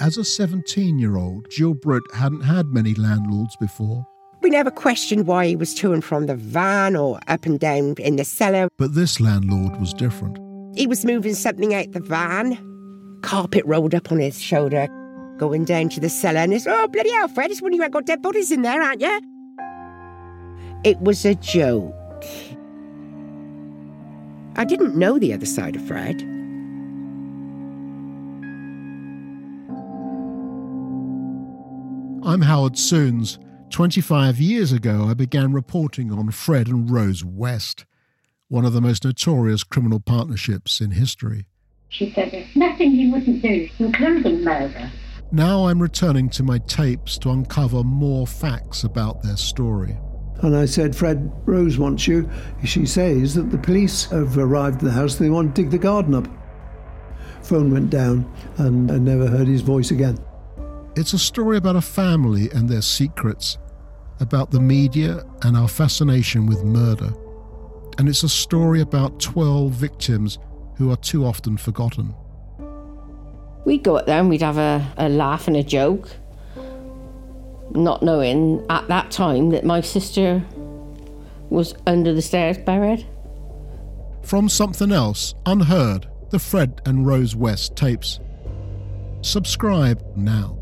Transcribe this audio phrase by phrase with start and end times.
[0.00, 4.06] As a 17 year old, Gilbert hadn't had many landlords before.
[4.40, 7.96] We never questioned why he was to and from the van or up and down
[7.98, 8.70] in the cellar.
[8.78, 10.38] But this landlord was different.
[10.74, 12.56] He was moving something out the van,
[13.20, 14.88] carpet rolled up on his shoulder,
[15.36, 17.92] going down to the cellar, and it's, oh, bloody hell, Fred, it's when you ain't
[17.92, 19.20] got dead bodies in there, aren't you?
[20.82, 21.94] It was a joke.
[24.56, 26.39] I didn't know the other side of Fred.
[32.30, 33.40] I'm Howard Sounes.
[33.70, 37.84] 25 years ago, I began reporting on Fred and Rose West,
[38.46, 41.46] one of the most notorious criminal partnerships in history.
[41.88, 44.92] She said there's nothing he wouldn't do, including murder.
[45.32, 49.98] Now I'm returning to my tapes to uncover more facts about their story.
[50.42, 52.30] And I said, Fred, Rose wants you.
[52.64, 55.16] She says that the police have arrived at the house.
[55.16, 56.28] They want to dig the garden up.
[57.42, 60.16] Phone went down, and I never heard his voice again.
[60.96, 63.58] It's a story about a family and their secrets,
[64.18, 67.12] about the media and our fascination with murder.
[67.98, 70.38] And it's a story about 12 victims
[70.76, 72.14] who are too often forgotten.
[73.64, 76.08] We'd go up there and we'd have a, a laugh and a joke,
[77.70, 80.42] not knowing at that time that my sister
[81.50, 83.06] was under the stairs buried.
[84.22, 88.18] From something else, unheard, the Fred and Rose West tapes.
[89.22, 90.56] Subscribe now.